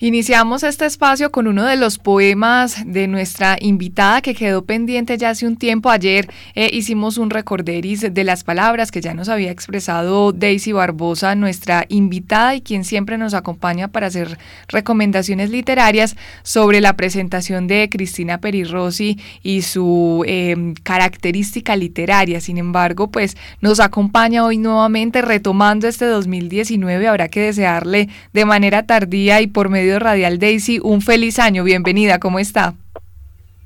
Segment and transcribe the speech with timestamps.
[0.00, 5.30] Iniciamos este espacio con uno de los poemas de nuestra invitada que quedó pendiente ya
[5.30, 5.90] hace un tiempo.
[5.90, 11.34] Ayer eh, hicimos un recorderis de las palabras que ya nos había expresado Daisy Barbosa,
[11.34, 14.38] nuestra invitada y quien siempre nos acompaña para hacer
[14.68, 22.40] recomendaciones literarias sobre la presentación de Cristina Perirossi y su em, característica literaria.
[22.40, 27.08] Sin embargo, pues nos acompaña hoy nuevamente retomando este 2019.
[27.08, 31.64] Habrá que desearle de manera tardía y por medio Radial Daisy, un feliz año.
[31.64, 32.74] Bienvenida, ¿cómo está?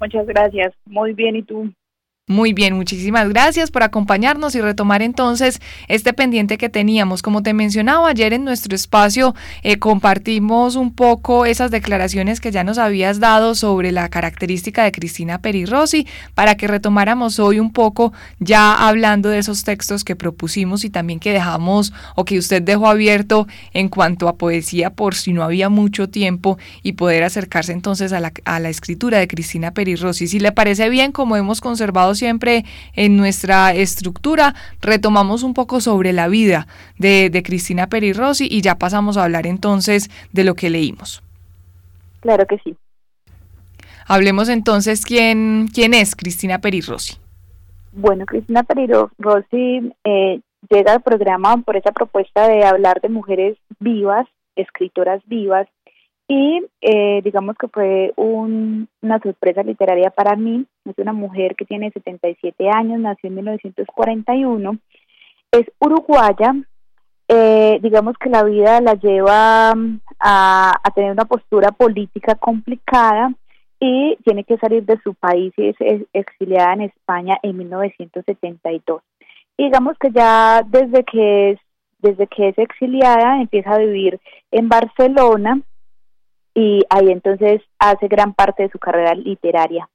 [0.00, 0.72] Muchas gracias.
[0.86, 1.72] Muy bien, ¿y tú?
[2.28, 7.20] Muy bien, muchísimas gracias por acompañarnos y retomar entonces este pendiente que teníamos.
[7.20, 12.62] Como te mencionaba ayer en nuestro espacio, eh, compartimos un poco esas declaraciones que ya
[12.62, 18.12] nos habías dado sobre la característica de Cristina Perirossi para que retomáramos hoy un poco
[18.38, 22.86] ya hablando de esos textos que propusimos y también que dejamos o que usted dejó
[22.86, 28.12] abierto en cuanto a poesía por si no había mucho tiempo y poder acercarse entonces
[28.12, 30.28] a la, a la escritura de Cristina Perirossi.
[30.28, 36.12] Si le parece bien, como hemos conservado siempre en nuestra estructura, retomamos un poco sobre
[36.12, 36.66] la vida
[36.98, 41.22] de, Cristina Peri Rossi y ya pasamos a hablar entonces de lo que leímos.
[42.20, 42.76] Claro que sí.
[44.06, 47.16] Hablemos entonces quién, quién es Cristina Peri Rossi.
[47.92, 48.86] Bueno, Cristina Peri
[49.18, 54.26] Rossi eh, llega al programa por esa propuesta de hablar de mujeres vivas,
[54.56, 55.68] escritoras vivas,
[56.34, 60.64] y eh, digamos que fue una sorpresa literaria para mí.
[60.86, 64.78] Es una mujer que tiene 77 años, nació en 1941,
[65.50, 66.54] es uruguaya.
[67.28, 73.34] Eh, digamos que la vida la lleva mm, a, tener una postura política complicada
[73.78, 75.76] y tiene que salir de su país y es,
[76.14, 79.02] exiliada en España en 1972.
[79.58, 81.60] digamos que ya desde que es,
[81.98, 84.18] desde que es exiliada empieza a vivir
[84.50, 85.60] en Barcelona
[86.54, 89.88] y ahí entonces hace gran parte de su carrera literaria.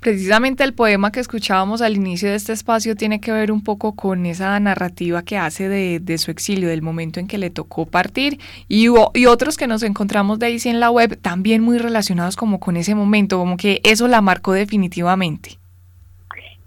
[0.00, 3.96] Precisamente el poema que escuchábamos al inicio de este espacio tiene que ver un poco
[3.96, 8.38] con esa narrativa que hace de, su exilio, del momento en que le tocó partir,
[8.68, 12.60] y, y otros que nos encontramos de ahí en la web también muy relacionados como
[12.60, 15.58] con ese momento, como que eso la marcó definitivamente.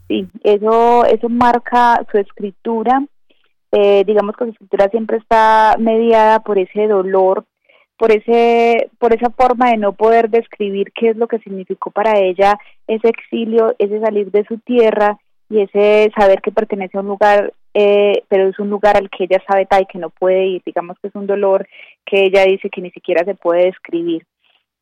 [0.10, 3.06] Sí, eso, eso marca su escritura.
[3.72, 7.46] Eh, digamos que su escritura siempre está mediada por ese dolor
[8.00, 12.18] por ese por esa forma de no poder describir qué es lo que significó para
[12.18, 17.08] ella ese exilio, ese salir de su tierra y ese saber que pertenece a un
[17.08, 20.62] lugar, eh, pero es un lugar al que ella sabe tal que no puede ir,
[20.66, 21.68] digamos que es un dolor
[22.06, 24.24] que ella dice que ni siquiera se puede describir.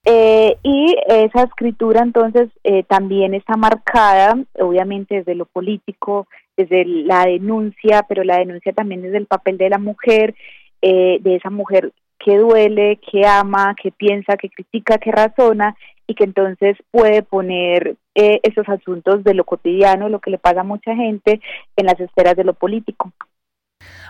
[0.06, 7.25] Eh, y esa escritura entonces eh, también está marcada, obviamente desde lo político, desde la
[7.25, 10.35] denuncia, pero la denuncia también desde el papel de la mujer,
[10.79, 15.75] de esa mujer que duele, que ama, que piensa, que critica, que razona
[16.07, 20.61] y que entonces puede poner eh, esos asuntos de lo cotidiano, lo que le pasa
[20.61, 21.41] a mucha gente,
[21.75, 23.11] en las esferas de lo político.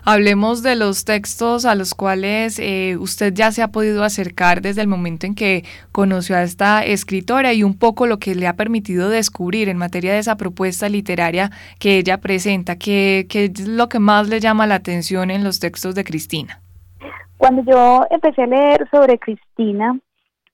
[0.03, 4.81] Hablemos de los textos a los cuales eh, usted ya se ha podido acercar desde
[4.81, 8.55] el momento en que conoció a esta escritora y un poco lo que le ha
[8.55, 13.89] permitido descubrir en materia de esa propuesta literaria que ella presenta, que, que es lo
[13.89, 16.61] que más le llama la atención en los textos de Cristina.
[17.37, 19.97] Cuando yo empecé a leer sobre Cristina,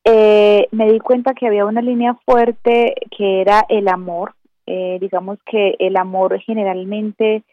[0.03, 4.35] eh, me di cuenta que había una línea fuerte que era el amor.
[4.65, 7.43] Eh, digamos que el amor generalmente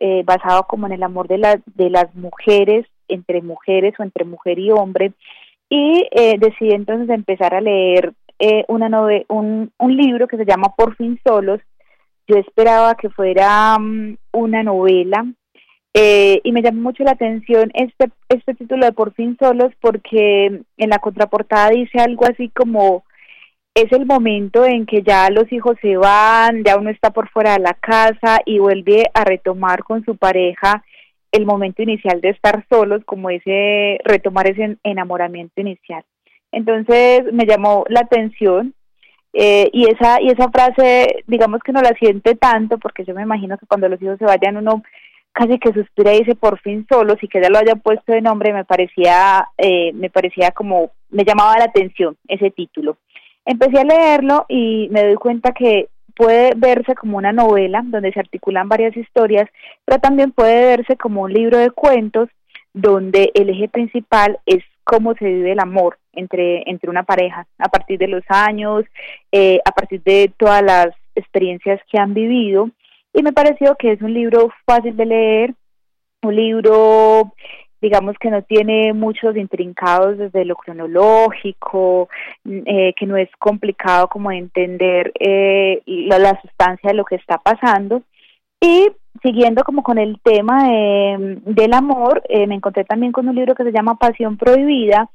[0.00, 4.24] eh, basado como en el amor de, la, de las mujeres, entre mujeres o entre
[4.24, 5.12] mujer y hombre.
[5.70, 6.06] Y
[6.38, 8.12] decidí entonces empezar a leer
[8.68, 8.88] una
[9.28, 11.60] un, un libro que se llama Por fin solos.
[12.28, 15.24] Yo esperaba que fuera mm, una novela,
[15.96, 20.46] eh, y me llamó mucho la atención este, este título de Por fin solos porque
[20.76, 23.04] en la contraportada dice algo así como
[23.74, 27.54] es el momento en que ya los hijos se van, ya uno está por fuera
[27.54, 30.84] de la casa y vuelve a retomar con su pareja
[31.30, 36.04] el momento inicial de estar solos, como ese retomar ese enamoramiento inicial.
[36.50, 38.74] Entonces me llamó la atención
[39.32, 43.22] eh, y esa y esa frase, digamos que no la siente tanto, porque yo me
[43.22, 44.82] imagino que cuando los hijos se vayan uno
[45.34, 48.22] casi que suspira y dice por fin solos y que ya lo haya puesto de
[48.22, 52.96] nombre me parecía eh, me parecía como me llamaba la atención ese título.
[53.44, 58.20] Empecé a leerlo y me doy cuenta que puede verse como una novela donde se
[58.20, 59.50] articulan varias historias
[59.84, 62.28] pero también puede verse como un libro de cuentos
[62.72, 67.68] donde el eje principal es cómo se vive el amor entre entre una pareja a
[67.68, 68.84] partir de los años
[69.32, 72.70] eh, a partir de todas las experiencias que han vivido
[73.14, 75.54] y me pareció que es un libro fácil de leer,
[76.24, 77.32] un libro,
[77.80, 82.08] digamos que no tiene muchos intrincados desde lo cronológico,
[82.44, 88.02] eh, que no es complicado como entender eh, la, sustancia de lo que está pasando.
[88.60, 88.88] Y
[89.22, 93.64] siguiendo como con el tema del amor, eh, me encontré también con un libro que
[93.64, 95.08] se llama Pasión Prohibida.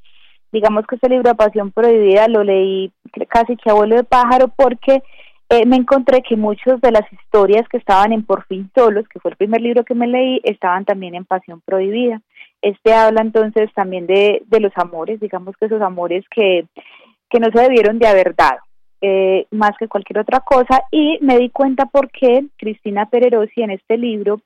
[0.52, 2.92] Digamos que este libro de Pasión Prohibida lo leí
[3.28, 5.02] casi que a vuelo de pájaro porque
[5.50, 9.18] eh, me encontré que muchas de las historias que estaban en Por fin solos, que
[9.18, 12.22] fue el primer libro que me leí, estaban también en Pasión Prohibida.
[12.62, 16.66] Este habla entonces también de, de los amores, digamos que esos amores que,
[17.28, 18.60] que no se debieron de haber dado,
[19.00, 23.72] eh, más que cualquier otra cosa, y me di cuenta por qué Cristina Pererosi en
[23.72, 24.42] este libro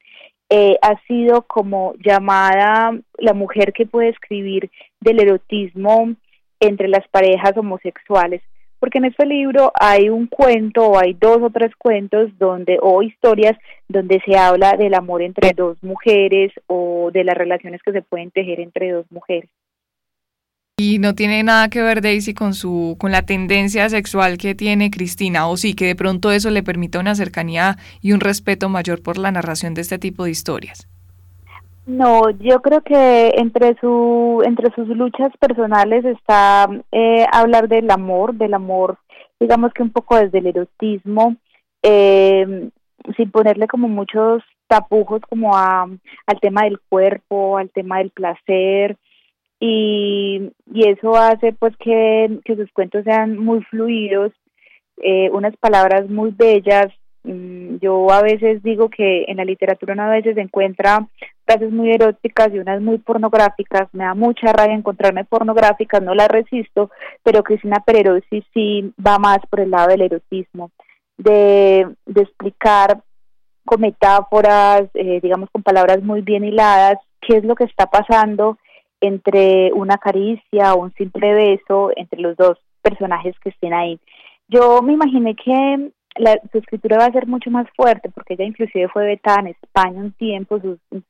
[0.48, 4.70] eh, ha sido como llamada la mujer que puede escribir
[5.00, 6.14] del erotismo
[6.60, 8.40] entre las parejas homosexuales
[8.84, 13.02] porque en este libro hay un cuento o hay dos o tres cuentos donde o
[13.02, 13.56] historias
[13.88, 18.30] donde se habla del amor entre dos mujeres o de las relaciones que se pueden
[18.30, 19.48] tejer entre dos mujeres.
[20.76, 24.90] Y no tiene nada que ver Daisy con su con la tendencia sexual que tiene
[24.90, 29.02] Cristina o sí que de pronto eso le permita una cercanía y un respeto mayor
[29.02, 30.88] por la narración de este tipo de historias.
[31.86, 38.34] No, yo creo que entre su entre sus luchas personales está eh, hablar del amor,
[38.34, 38.98] del amor,
[39.38, 41.36] digamos que un poco desde el erotismo,
[41.82, 42.70] eh,
[43.16, 48.96] sin ponerle como muchos tapujos como a, al tema del cuerpo, al tema del placer
[49.60, 54.32] y, eso hace pues que, que sus cuentos sean muy fluidos,
[54.98, 56.88] eh, unas palabras muy bellas,
[57.24, 61.08] Mm, yo a veces digo que en la literatura una veces encuentra
[61.44, 66.28] frases muy eróticas y unas muy pornográficas, me da mucha rabia encontrarme pornográficas, no las
[66.28, 66.90] resisto,
[67.22, 70.70] pero Cristina Pererosi sí va más por el lado del erotismo,
[71.16, 73.02] de, de explicar
[73.64, 78.58] con metáforas, eh, digamos con palabras muy bien hiladas, qué es lo que está pasando
[79.00, 83.98] entre una caricia o un simple beso entre los dos personajes que estén ahí.
[84.48, 88.44] Yo me imaginé que la, su escritura va a ser mucho más fuerte porque ella
[88.44, 90.60] inclusive fue vetada en España un tiempo,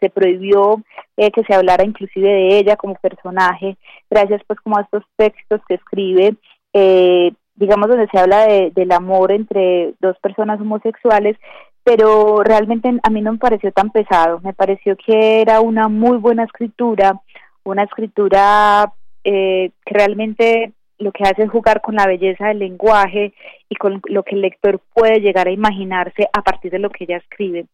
[0.00, 0.82] se prohibió
[1.16, 3.76] eh, que se hablara inclusive de ella como personaje,
[4.10, 6.36] gracias pues como a estos textos que escribe,
[6.72, 11.36] eh, digamos donde se habla de, del amor entre dos personas homosexuales,
[11.82, 16.16] pero realmente a mí no me pareció tan pesado, me pareció que era una muy
[16.16, 17.20] buena escritura,
[17.62, 18.92] una escritura
[19.22, 23.32] eh, que realmente lo que hace es jugar con la belleza del lenguaje
[23.68, 27.04] y con lo que el lector puede llegar a imaginarse a partir de lo que
[27.04, 27.66] ella escribe.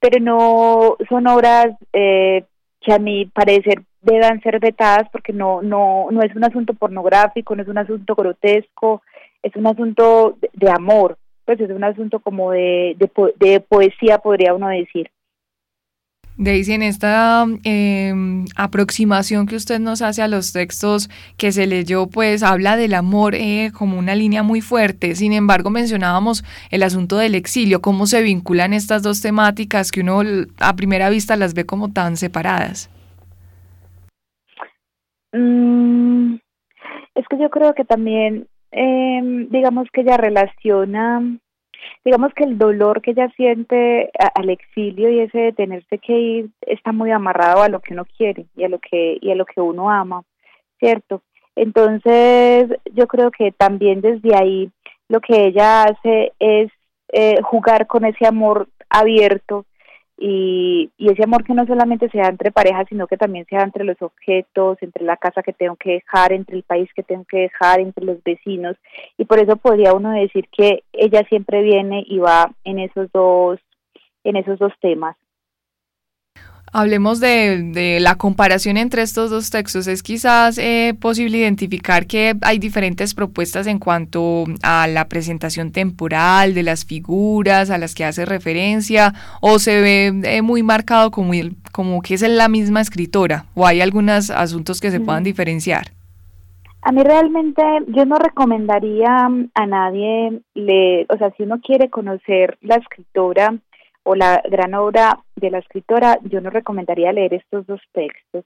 [0.00, 2.44] Pero no son obras eh,
[2.80, 7.56] que a mi parecer deban ser vetadas porque no, no, no es un asunto pornográfico,
[7.56, 9.02] no es un asunto grotesco,
[9.42, 14.68] es un asunto de, amor, pues es un asunto como de, de poesía, podría uno
[14.68, 15.10] decir.
[16.36, 22.08] Daisy, en esta em, aproximación que usted nos hace a los textos que se leyó,
[22.08, 25.14] pues habla del amor eh, como una línea muy fuerte.
[25.14, 30.22] Sin embargo, mencionábamos el asunto del exilio, cómo se vinculan estas dos temáticas que uno
[30.58, 32.90] a primera vista las ve como tan separadas.
[35.32, 36.34] Mm,
[37.14, 41.38] es que yo creo que también, em, digamos que ella relaciona
[42.04, 46.50] digamos que el dolor que ella siente al exilio y ese de tenerse que ir
[46.62, 49.44] está muy amarrado a lo que uno quiere y a lo que y a lo
[49.46, 50.22] que uno ama,
[50.78, 51.22] ¿cierto?
[51.56, 54.70] Entonces, yo creo que también desde ahí
[55.08, 56.70] lo que ella hace es
[57.12, 59.66] eh, jugar con ese amor abierto
[60.16, 63.84] y, y ese amor que no solamente sea entre parejas, sino que también sea entre
[63.84, 67.38] los objetos, entre la casa que tengo que dejar, entre el país que tengo que
[67.38, 68.76] dejar, entre los vecinos.
[69.18, 73.58] Y por eso podría uno decir que ella siempre viene y va en esos dos,
[74.22, 75.16] en esos dos temas.
[76.76, 79.86] Hablemos de, la comparación entre estos dos textos.
[79.86, 86.52] ¿Es quizás eh, posible identificar que hay diferentes propuestas en cuanto a la presentación temporal
[86.52, 91.30] de las figuras a las que hace referencia o se ve eh, muy marcado como,
[91.70, 95.92] como que es la misma escritora o hay algunos asuntos que se puedan diferenciar?
[96.82, 102.58] A mí realmente yo no recomendaría a nadie leer, o sea, si uno quiere conocer
[102.62, 103.54] la escritora,
[104.04, 108.44] o la gran obra de la escritora, yo no recomendaría leer estos dos textos.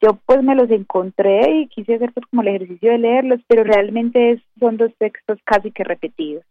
[0.00, 4.40] Yo pues me los encontré y quise hacer como el ejercicio de leerlos, pero realmente
[4.60, 6.44] son dos textos casi que repetidos.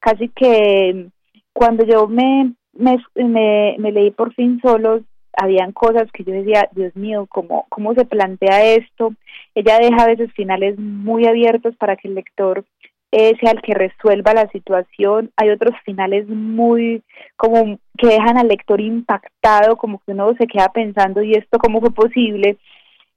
[0.00, 1.06] Casi que
[1.52, 5.02] cuando yo me, me, me, leí por fin solos,
[5.36, 9.12] habían cosas que yo decía, Dios mío, ¿cómo, ¿cómo se plantea esto?
[9.54, 12.64] Ella deja a veces finales muy abiertos para que el lector
[13.12, 15.30] eh, sea el que resuelva la situación.
[15.36, 17.02] Hay otros finales muy
[17.36, 21.80] como que dejan al lector impactado, como que uno se queda pensando, ¿y esto cómo
[21.80, 22.56] fue posible?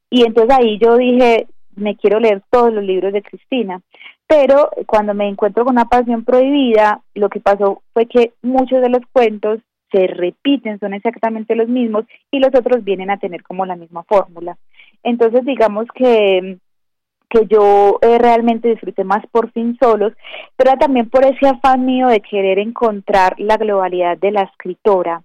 [0.09, 3.81] Y entonces ahí yo dije, me quiero leer todos los libros de Cristina.
[4.27, 8.89] Pero cuando me encuentro con una pasión prohibida, lo que pasó fue que muchos de
[8.89, 9.59] los cuentos
[9.91, 14.03] se repiten, son exactamente los mismos y los otros vienen a tener como la misma
[14.03, 14.57] fórmula.
[15.03, 16.57] Entonces digamos que
[17.33, 20.13] que yo eh, realmente disfruté más por fin solos,
[20.55, 25.23] pero también por ese afán mío de querer encontrar la globalidad de la escritora.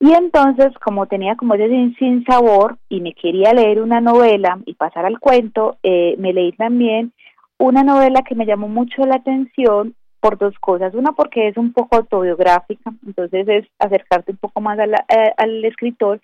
[0.00, 4.74] Y entonces, como tenía como ese sin sabor y me quería leer una novela y
[4.74, 7.12] pasar al cuento, eh, me leí también
[7.58, 10.94] una novela que me llamó mucho la atención por dos cosas.
[10.94, 16.20] Una, porque es un poco autobiográfica, entonces es acercarte un poco más eh, al escritor.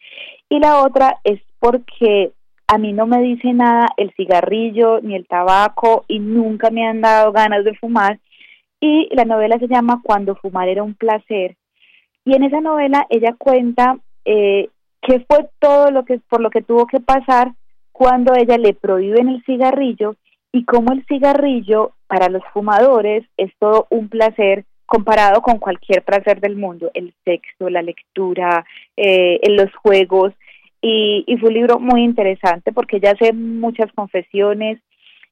[0.50, 2.32] Y la otra es porque
[2.72, 7.02] a mí no me dice nada el cigarrillo ni el tabaco y nunca me han
[7.02, 8.18] dado ganas de fumar.
[8.80, 11.56] Y la novela se llama Cuando fumar era un placer.
[12.24, 14.70] Y en esa novela ella cuenta eh,
[15.02, 17.52] qué fue todo lo que por lo que tuvo que pasar
[17.92, 20.16] cuando ella le prohíben el cigarrillo
[20.50, 26.40] y cómo el cigarrillo para los fumadores es todo un placer comparado con cualquier placer
[26.40, 28.64] del mundo, el sexo, la lectura,
[28.96, 30.32] eh, los juegos,
[30.82, 34.80] y, y, fue un libro muy interesante porque ella hace muchas confesiones.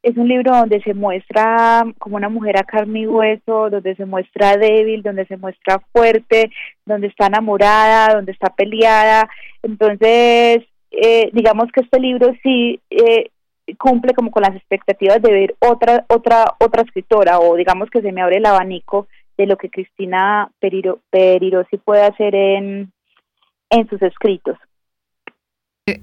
[0.03, 4.07] Es un libro donde se muestra como una mujer a carne y hueso, donde se
[4.07, 6.51] muestra débil, donde se muestra fuerte,
[6.87, 9.29] donde está enamorada, donde está peleada.
[9.63, 13.31] Entonces, eh, digamos que este libro sí eh,
[13.77, 18.13] cumple como con las expectativas de ver otra otra otra escritora o digamos que se
[18.13, 22.93] me abre el abanico de lo que Cristina Periro, Perirosi puede hacer en,
[23.71, 24.57] en sus escritos.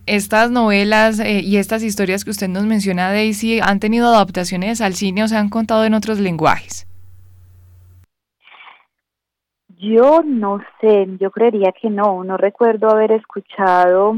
[0.05, 4.93] Estas novelas eh, y estas historias que usted nos menciona, Daisy, ¿han tenido adaptaciones al
[4.93, 6.87] cine o se han contado en otros lenguajes?
[9.79, 12.23] Yo no sé, yo creería que no.
[12.23, 14.17] No recuerdo haber escuchado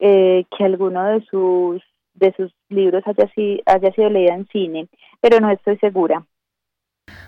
[0.00, 1.82] eh, que alguno de sus
[2.14, 3.30] de sus libros haya,
[3.66, 4.88] haya sido leído en cine,
[5.20, 6.24] pero no estoy segura.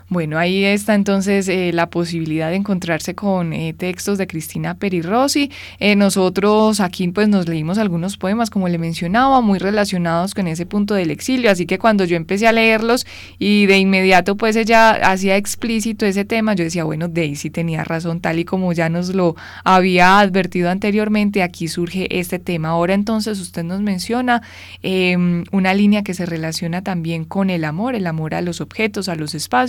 [0.08, 5.50] Bueno, ahí está entonces eh, la posibilidad de encontrarse con eh, textos de Cristina Perirossi.
[5.80, 10.66] Eh, nosotros aquí pues nos leímos algunos poemas, como le mencionaba, muy relacionados con ese
[10.66, 13.06] punto del exilio, así que cuando yo empecé a leerlos
[13.38, 18.20] y de inmediato pues ella hacía explícito ese tema, yo decía, bueno, Daisy tenía razón,
[18.20, 22.68] tal y como ya nos lo había advertido anteriormente, aquí surge este tema.
[22.68, 24.42] Ahora entonces usted nos menciona
[24.82, 29.08] em, una línea que se relaciona también con el amor, el amor a los objetos,
[29.08, 29.63] a los espacios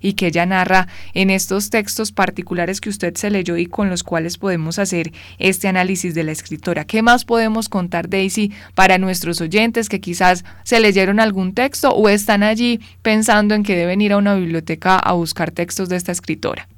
[0.00, 4.02] y que ella narra en estos textos particulares que usted se leyó y con los
[4.02, 6.84] cuales podemos hacer este análisis de la escritora.
[6.84, 12.08] ¿Qué más podemos contar, Daisy, para nuestros oyentes que quizás se leyeron algún texto o
[12.08, 16.12] están allí pensando en que deben ir a una biblioteca a buscar textos de esta
[16.12, 16.68] escritora?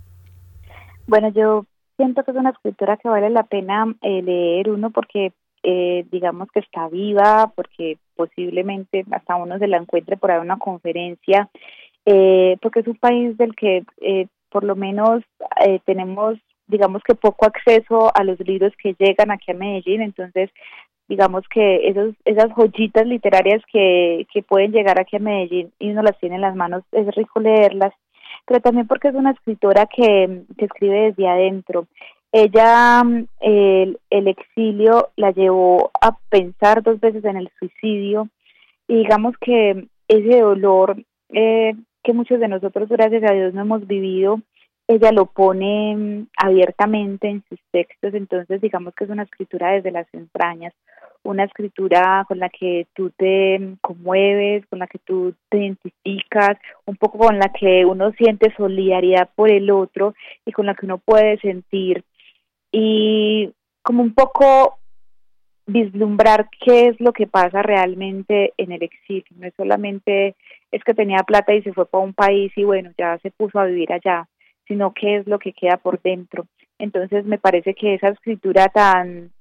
[1.06, 5.32] Bueno, yo siento que es una escritora que vale la pena eh, leer uno porque
[5.62, 10.58] eh, digamos que está viva, porque posiblemente hasta uno se la encuentre por ahí una
[10.58, 11.50] conferencia
[12.06, 15.22] eh, porque es un país del que eh, por lo menos
[15.64, 20.50] eh, tenemos, digamos que poco acceso a los libros que llegan aquí a Medellín, entonces
[21.08, 26.02] digamos que esos, esas joyitas literarias que, que pueden llegar aquí a Medellín y uno
[26.02, 27.92] las tiene en las manos, es rico leerlas,
[28.46, 31.86] pero también porque es una escritora que, que escribe desde adentro.
[32.32, 33.02] Ella,
[33.40, 38.28] el, el exilio la llevó a pensar dos veces en el suicidio
[38.86, 40.96] y digamos que ese dolor
[41.32, 41.74] eh,
[42.10, 44.40] que muchos de nosotros, gracias a Dios, no hemos vivido,
[44.88, 49.92] ella lo pone mm, abiertamente en sus textos, entonces digamos que es una escritura desde
[49.92, 50.74] las entrañas,
[51.22, 56.58] una escritura con la que tú te mm, conmueves, con la que tú te identificas,
[56.84, 60.14] un poco con la que uno siente solidaridad por el otro
[60.44, 62.02] y con la que uno puede sentir.
[62.72, 63.52] Y
[63.82, 64.79] como un poco
[65.72, 70.34] vislumbrar qué es lo que pasa realmente en el exilio, no es solamente
[70.72, 73.58] es que tenía plata y se fue para un país y bueno, ya se puso
[73.58, 74.28] a vivir allá,
[74.66, 76.46] sino qué es lo que queda por dentro.
[76.78, 79.32] Entonces me parece que esa escritura tan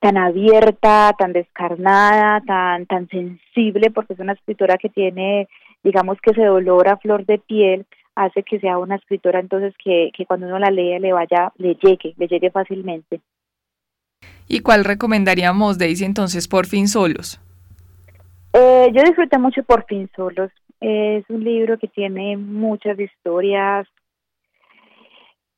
[0.00, 5.48] tan abierta, tan descarnada, tan tan sensible, porque es una escritora que tiene,
[5.82, 10.10] digamos que ese dolor a flor de piel, hace que sea una escritora entonces que,
[10.14, 13.20] que cuando uno la lee le vaya, le llegue, le llegue fácilmente.
[14.48, 17.40] ¿Y cuál recomendaríamos, Daisy, entonces, por fin solos?
[18.52, 20.50] Eh, yo disfruté mucho Por fin solos.
[20.80, 23.86] Es un libro que tiene muchas historias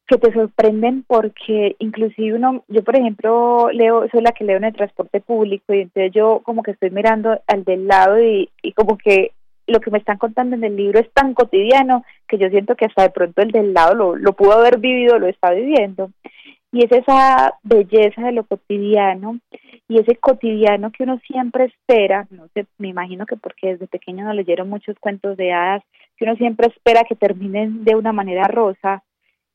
[0.06, 4.64] que te sorprenden porque inclusive uno, yo por ejemplo leo, soy la que leo en
[4.64, 8.72] el transporte público y entonces yo como que estoy mirando al del lado y, y
[8.72, 9.32] como que
[9.66, 12.84] lo que me están contando en el libro es tan cotidiano que yo siento que
[12.84, 16.10] hasta de pronto el del lado lo, lo pudo haber vivido, lo está viviendo.
[16.74, 19.38] Y es esa belleza de lo cotidiano
[19.86, 24.24] y ese cotidiano que uno siempre espera, no sé, me imagino que porque desde pequeño
[24.24, 25.84] nos leyeron muchos cuentos de hadas,
[26.16, 29.04] que uno siempre espera que terminen de una manera rosa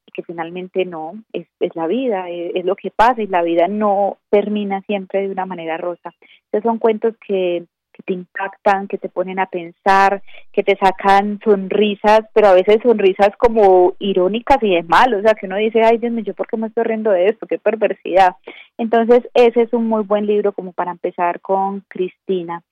[0.07, 3.67] y que finalmente no, es, es la vida, es, lo que pasa y la vida
[3.67, 6.13] no termina siempre de una manera rosa.
[6.45, 7.65] Estos son cuentos que
[8.03, 13.35] te impactan, que te ponen a pensar, que te sacan sonrisas, pero a veces sonrisas
[13.37, 16.47] como irónicas y de mal, o sea, que uno dice, ay Dios mío, ¿yo por
[16.47, 17.47] qué me estoy riendo de esto?
[17.47, 18.35] Qué perversidad.
[18.77, 22.63] Entonces, ese es un muy buen libro como para empezar con Cristina.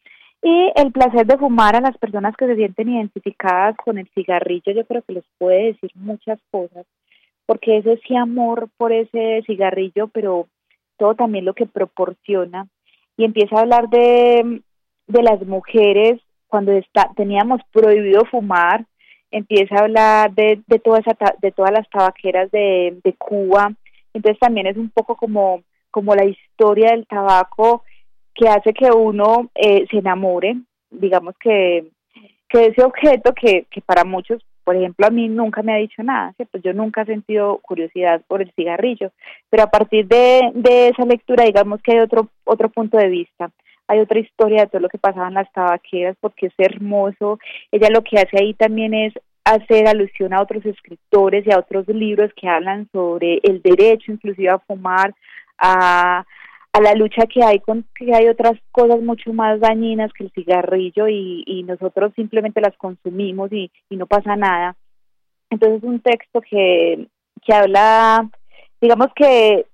[0.42, 4.72] Y el placer de fumar a las personas que se sienten identificadas con el cigarrillo,
[4.72, 6.86] yo creo que les puede decir muchas cosas,
[7.46, 10.48] porque es ese amor por ese cigarrillo, pero
[10.98, 12.68] todo también lo que proporciona.
[13.18, 14.62] Y empieza a hablar de
[15.08, 18.86] de las mujeres cuando está, teníamos prohibido fumar,
[19.32, 23.74] empieza a hablar de, de, toda esa, de todas las tabaqueras de, de Cuba,
[24.14, 27.84] entonces también es un poco como, como la historia del tabaco
[28.34, 30.58] que hace que uno eh, se enamore,
[30.90, 31.88] digamos que,
[32.48, 36.04] que ese objeto que, que para muchos, por ejemplo, a mí nunca me ha dicho
[36.04, 39.12] nada, pues yo nunca he sentido curiosidad por el cigarrillo,
[39.50, 43.52] pero a partir de, de esa lectura, digamos que hay otro, otro punto de vista
[43.88, 47.40] hay otra historia de todo lo que pasaba en las tabaqueras porque es hermoso.
[47.72, 49.14] Ella lo que hace ahí también es
[49.46, 54.50] hacer alusión a otros escritores y a otros libros que hablan sobre el derecho inclusive
[54.50, 55.16] a fumar,
[55.58, 56.26] a,
[56.74, 60.32] a la lucha que hay con que hay otras cosas mucho más dañinas que el
[60.32, 64.76] cigarrillo y, y nosotros simplemente las consumimos y, y no pasa nada.
[65.50, 67.08] Entonces es un texto que,
[67.46, 68.30] que habla,
[68.82, 69.66] digamos que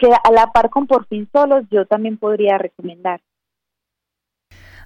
[0.00, 3.20] que a la par con Por fin solos yo también podría recomendar.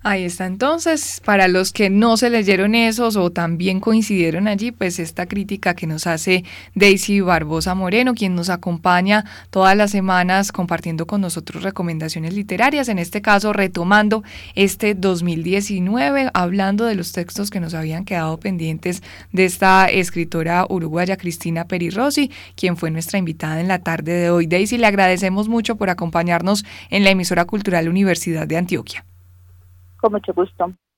[0.06, 4.98] Ahí está entonces, para los que no se leyeron esos o también coincidieron allí, pues
[4.98, 6.44] esta crítica que nos hace
[6.74, 12.98] Daisy Barbosa Moreno, quien nos acompaña todas las semanas compartiendo con nosotros recomendaciones literarias, en
[12.98, 14.22] este caso retomando
[14.54, 21.16] este 2019, hablando de los textos que nos habían quedado pendientes de esta escritora uruguaya
[21.16, 24.46] Cristina Perirossi, quien fue nuestra invitada en la tarde de hoy.
[24.48, 29.06] Daisy, le agradecemos mucho por acompañarnos en la emisora cultural Universidad de Antioquia.
[30.04, 30.74] Con mucho gusto.